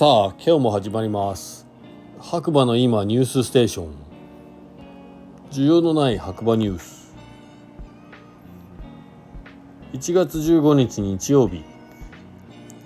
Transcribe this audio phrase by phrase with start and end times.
[0.00, 1.66] さあ今日も始まります。
[2.18, 3.88] 白馬の今ニュースステーション。
[5.50, 7.14] 需要のない白馬ニュース。
[9.92, 11.64] 1月15日日曜日。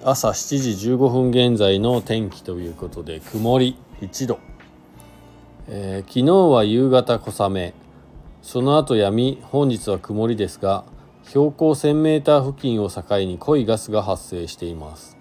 [0.02, 4.40] 朝7時15分現在の天気ということで曇り1度、
[5.68, 7.74] えー、昨日は夕方小雨。
[8.42, 10.84] その後やみ本日は曇りですが
[11.28, 15.13] 標高 1000m 付近を境に濃いガスが発生しています。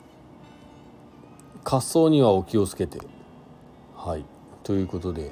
[1.66, 3.00] 滑走にはお気をつけて。
[3.96, 4.26] はい。
[4.64, 5.32] ということで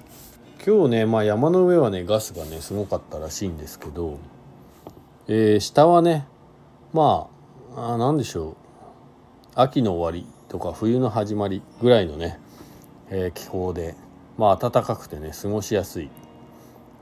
[0.66, 4.20] 今日ねまあ山の上はねガスがねすごかったらしいんですけど、
[5.28, 6.28] えー、下はね
[6.94, 7.28] ま
[7.76, 8.56] あ何でしょう。
[9.56, 12.40] 秋の終わりとか冬の始まりぐらいのね、
[13.10, 13.96] えー、気候で
[14.38, 16.10] まあ暖かくてね過ごしやすい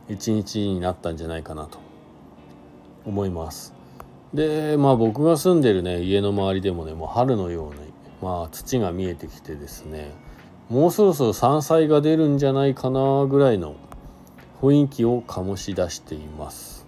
[0.07, 1.79] 一日になったんじゃないかなと
[3.05, 3.73] 思います。
[4.33, 7.88] でまあ僕が住んでるね家の周りでもねもう春のように
[8.21, 10.11] まあ土が見えてきてですね
[10.69, 13.75] もうそろそろ山菜が出るんじゃないかなぐらいの
[14.61, 16.85] 雰囲気を醸し出しています。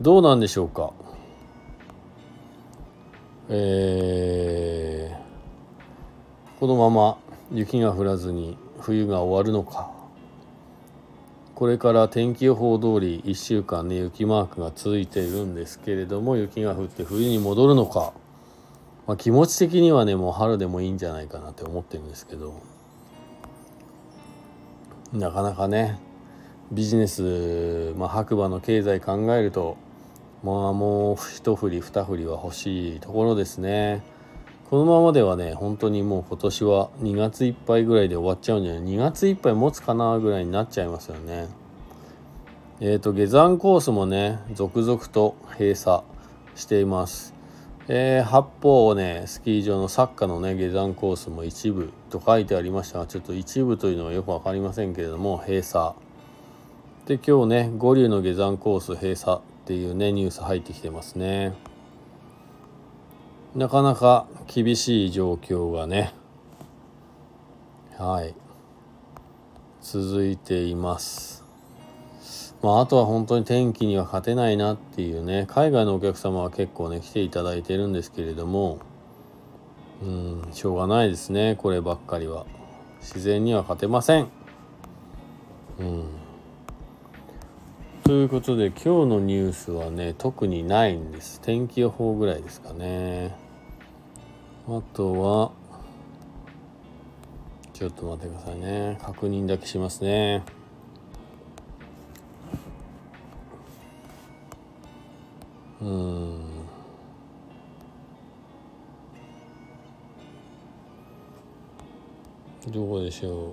[0.00, 0.92] どうなんでしょうか？
[3.48, 7.18] えー、このまま
[7.52, 9.90] 雪が降らずに冬が終わるのか。
[11.54, 18.12] これから天気予報通り1週間ね雪マークが続いているんですけれども雪が降って冬に戻るのか、
[19.06, 22.60] まあ、気持ち的にはねもう春でもいいんじゃないかなって思ってるんですけど。
[25.12, 26.00] なかなかね
[26.72, 29.76] ビジネス、まあ、白馬の経済考えると
[30.42, 34.02] まあもう一振り二振りは欲しいところですね。
[34.68, 41.48] このままではね本当にもう今年は2月いっぱいぐらいで終わっちゃうんじゃない2月いっぱい持つかなぐらいになっちゃいますよね。
[42.80, 46.02] えっ、ー、と下山コースもね続々と閉鎖
[46.56, 47.33] しています。
[47.86, 55.94] えー、八方をねスキー場のサッカーのね下山コースも一部と書いてありましたがちょっと一部というのはよく分かりませんけれども閉鎖
[57.06, 61.52] で今日ね五竜の下山コース閉鎖っていうねニュース入ってきてますね。
[63.54, 66.12] なかなか厳しい状況がね
[67.96, 68.34] はい
[69.80, 71.43] 続いています
[72.64, 78.78] まああとは本当に天気には勝てないなっていうね海外のお客様は結構ね来ていただいてるんですけれども
[80.02, 82.46] うんしょうがないですねこればっかりは。
[83.02, 84.28] 自然には勝てません。
[85.78, 86.04] うん。
[88.02, 91.42] ということで今日のニュースはね特にないんです。
[91.42, 93.36] 天気予報ぐらいですかね。
[94.66, 95.52] あとは
[97.74, 98.98] ちょっと待ってくださいね。
[99.02, 100.42] 確認だけしますね。
[105.84, 106.40] うん。
[112.72, 113.52] どこでしょ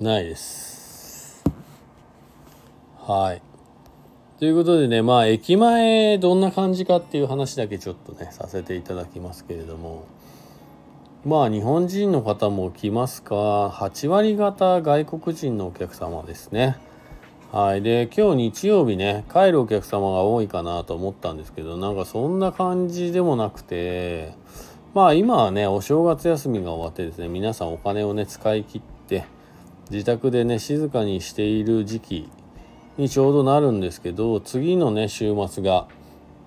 [0.00, 0.04] う？
[0.04, 1.42] ないです。
[3.00, 3.42] はい。
[4.38, 10.04] ということでねまあ駅前どんな感じかっていう話だけちょっとねさせていただきますけれども。
[11.24, 16.76] まあ日本人の方も来ますか？8割方外国人のお客様ですね。
[17.56, 17.80] はい。
[17.80, 24.34] で今日日曜日ね帰るお客様が多いかなと思ったんですけどなんかそんな感じでもなくて
[24.92, 29.24] まあ今はねお正月休みが終わってですね皆さんお金をね使い切って
[29.90, 32.28] 自宅でね静かにしている時期
[32.98, 35.88] にちょうどなるんですけど次のね週末が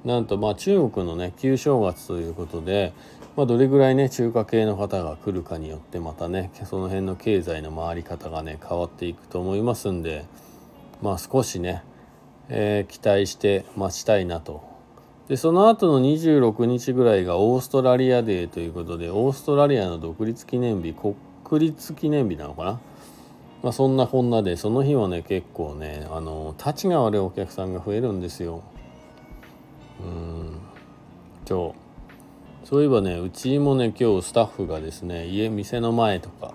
[0.06, 2.94] なんとまあ中国のね旧正月ということで、
[3.36, 10.28] まあ、どれぐらいね中華系の方が来るかによってまたねその辺の経済の回り方がね変わっていくと思いますんで
[11.02, 11.84] まあ少しね、
[12.50, 14.68] えー、期待して待ちたいなと。
[15.28, 20.96] でその後の26日ぐらいがオーストラリアデーということでオーストラリアの独立記念日
[21.44, 22.80] 国立記念日なのかな？
[23.62, 28.64] まあ、そんなこんなでその日はね結構ねあの立ちが悪いお客さんが増えるんですよ。
[30.02, 30.60] うん
[31.46, 31.76] そ
[32.64, 36.54] うそういえばねうちもね今日スタッフがですね家店の前とか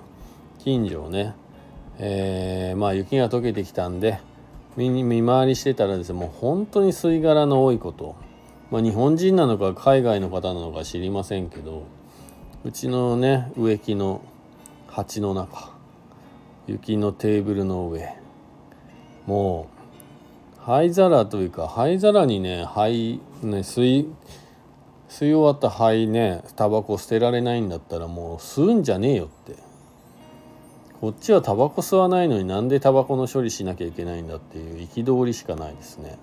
[0.58, 1.34] 近所をね、
[1.98, 4.18] えー、まあ雪が溶けてきたんで
[4.76, 8.16] 見回りしてたらですねもう本当に吸い殻の多いこと、
[8.70, 11.84] まあ、日本人なのか海外の方なのか知りませんけど
[12.64, 14.22] うちのね植木の
[14.88, 15.72] 鉢の中
[16.66, 18.14] 雪のテーブルの上
[19.26, 19.68] も
[20.58, 24.14] う灰皿というか灰皿にね灰ね吸い
[25.08, 29.73] 吸い終わった灰ねタバコ捨てられないんだったらもう吸うんじゃねえよって。
[31.04, 36.16] こっちはタバコ吸わないのになんでタバコの処理しなきゃいけないんだっていう憤りしかないですね。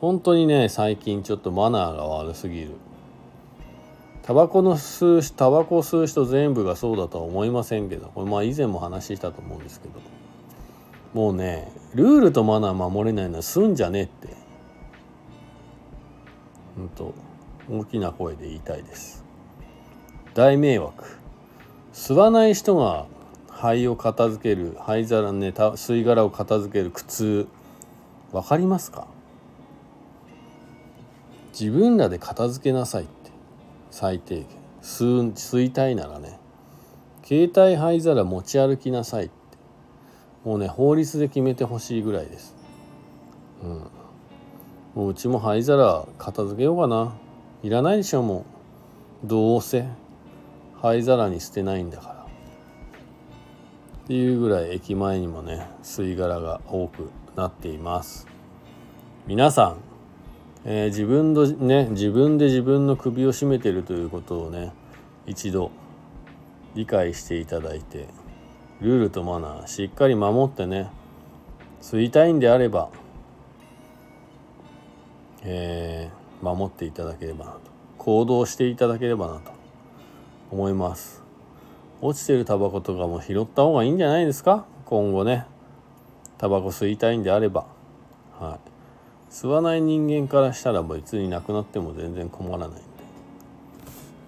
[0.00, 2.70] 本当にね最近ちょっとマナーが悪すぎる。
[4.22, 10.00] タバコの吸うタバコを吸う人全部がそうだとは思いませんけどこれまあ以前も話したと思うんですけど。
[11.12, 14.28] もうねルールとマナー守れないのは吸うんじゃねえって。
[16.78, 17.12] ほんと
[17.70, 19.22] 大きな声で言いたいです。
[20.32, 21.18] 大迷惑。
[21.92, 23.14] 吸わない人が
[23.56, 27.48] 灰を片付ける灰皿ね吸い殻を片付ける苦痛。
[28.32, 29.06] 分かりますか？
[31.58, 33.30] 自分らで片付けなさいって。
[33.90, 34.46] 最低限。
[34.82, 36.38] 吸吸いたいならね。
[37.24, 39.34] 携帯灰皿持ち歩きなさいって。
[40.44, 42.54] もうね法律で決めてほしいぐらいです。
[43.64, 43.70] うん。
[44.94, 47.14] もううちも灰皿片付けようかな。
[47.62, 48.44] いらないでしょも
[49.24, 49.26] う。
[49.26, 49.86] どうせ。
[50.82, 52.15] 灰皿に捨てないんだから。
[54.06, 58.26] っていうぐらい駅前にもね吸い殻が多くなっています。
[59.26, 59.86] 皆さん
[60.68, 64.72] えー、自分のね自分で自分の首を絞めてるということをね
[65.24, 65.70] 一度
[66.74, 68.08] 理解していただいて
[68.80, 70.90] ルールとマナーしっかり守ってね
[71.80, 72.90] 吸いたいんであれば、
[75.44, 77.60] えー、守っていただければなと
[77.98, 79.52] 行動していただければなと
[80.50, 81.25] 思います。
[82.00, 84.66] 落ちてるタバコとかも拾った方がいいんじゃないですか？
[84.84, 85.46] 今後ね。
[86.38, 87.66] タバコ吸いたいんであれば。
[88.38, 88.58] は
[89.30, 89.32] い。
[89.32, 92.80] 吸わない人間からしたら別になくなっても全然困らないんで。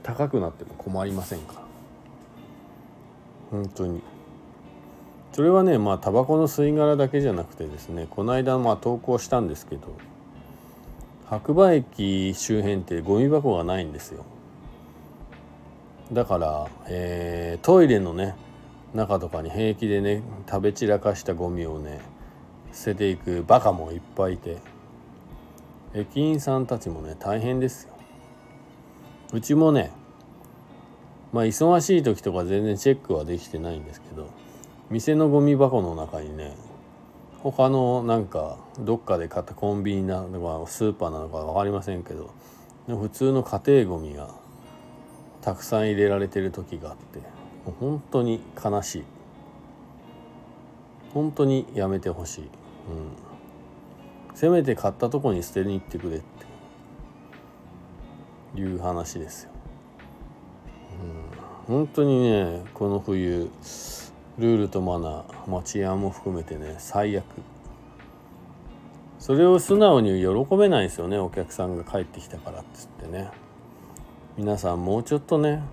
[0.03, 1.61] 高くなっても困りませんから。
[3.51, 4.01] 本当に。
[5.33, 9.89] それはねまあタバコの吸い殻だけじゃなくてですねこの間まあ投稿したんですけど
[11.27, 14.25] 白馬駅周辺ってゴミ箱がないんですよ。
[16.13, 18.35] だから、えー、トイレのね
[18.95, 22.01] 中とかに平気でね食べ散らかしたゴミをね
[22.73, 24.59] 捨てていくバカもいっぱいいて
[25.95, 27.95] 駅員さんたちもね大変ですよ。
[29.33, 29.91] うちもね
[31.33, 34.31] まあ忙しい時とか全然チェックはできてないんですけど
[34.91, 36.57] 店のゴミ箱の中にね
[37.43, 42.31] 他のなんかどっかで買ったコンビニなのかスーパーなのか分かりませんけど
[42.87, 44.35] 普通の家庭ゴミが
[45.41, 47.19] たくさん入れられてる時があって
[47.65, 49.05] もう本当に悲しい。
[51.15, 52.49] 本当にやめてほしい、うん、
[54.35, 56.39] せめて買ったとこに捨てに行ってくれって。
[58.57, 59.51] いう話ですよ。
[61.69, 63.51] うん、本当にねこの冬
[64.39, 67.25] ルールとマナー、まあ、治安も含めてね最悪。
[69.19, 73.31] それを素直に喜べないですよねお客さんが帰ってきたからっつってね。
[74.39, 75.65] 皆さんもうちょっとね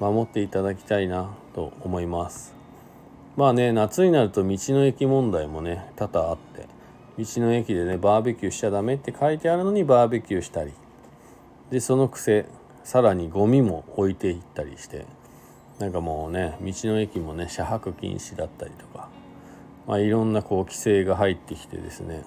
[0.00, 2.54] 守っていただきたいなと思います。
[3.38, 6.66] まあね夏になると道の駅問題もね多々あって
[7.16, 10.74] 道の駅でねバーベキューしちゃダメって書いてあるのにバーベキューしたり
[11.70, 12.44] でそのくせ
[12.84, 15.06] さらにゴミも置いていったりして
[15.78, 19.08] なんかもうね道の駅もね車泊禁止だったりとか
[19.86, 22.24] まあいろんなこう規制が入ってきてですね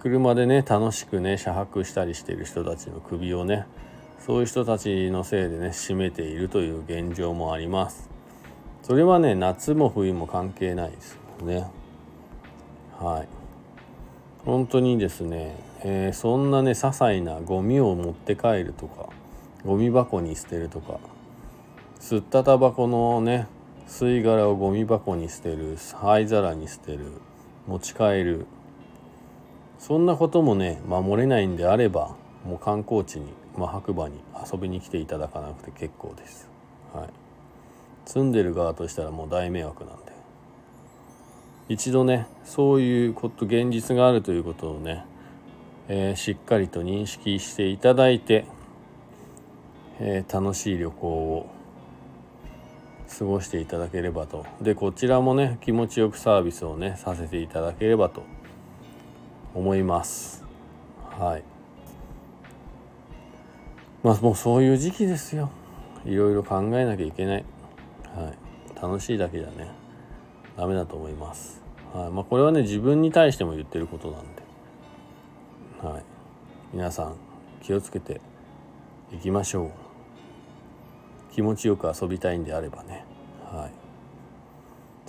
[0.00, 3.66] 車でね楽しくね車泊したりしてる人たちの首をね
[4.18, 8.08] そういう人たちのせいでね締めているという現状もあります。
[8.82, 11.66] それはね夏も冬も関係ないですよね。
[12.98, 13.28] はい。
[14.44, 19.08] 本当にですね、えー、そんなね些細なゴミを持って帰るとか
[19.64, 21.00] ゴミ箱に捨てるとか
[22.00, 23.48] 吸ったタバコのね
[23.88, 27.12] 吸い殻をゴミ箱に捨てる灰皿に捨てる
[27.66, 28.46] 持ち帰る。
[29.78, 34.20] そんなこともね守れないんであればもう観光地に、まあ、白馬に
[34.52, 36.48] 遊びに来ていただかなくて結構です。
[36.92, 37.08] はい、
[38.04, 40.16] 住んでる側としたらもう大迷惑なんで。
[41.68, 45.04] 一度ねそういうこと現実があるということをね、
[45.88, 48.44] えー、しっかりと認識していただいて、
[49.98, 51.50] えー、楽しい旅行を
[53.18, 54.46] 過ごしていただければと。
[54.60, 58.22] でこちらもね気持ちよくサービスをねさせていただければと
[59.54, 60.44] 思います。
[61.18, 61.55] はい。
[64.06, 65.50] まあもうそういう時期ですよ。
[66.04, 67.44] いろいろ考えなきゃいけない。
[68.14, 68.80] はい。
[68.80, 69.68] 楽しいだけじゃね
[70.56, 71.60] ダメだと思います。
[71.92, 72.10] はい。
[72.12, 74.42] まあ、これはね自分に対しても言ってることなんで、
[75.82, 76.04] はい、
[76.72, 77.16] 皆さん
[77.64, 78.20] 気をつけて
[79.12, 79.70] いきましょう。
[81.34, 83.04] 気持ちよく遊びたいんであればね、
[83.50, 83.72] はい、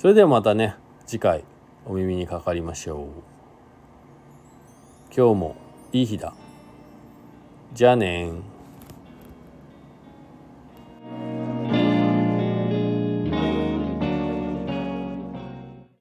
[0.02, 0.74] それではまたね
[1.06, 1.44] 次回
[1.86, 3.06] お耳にかかりましょう。
[5.16, 5.56] 今日も
[5.94, 6.34] いい日だ。
[7.76, 8.32] じゃあね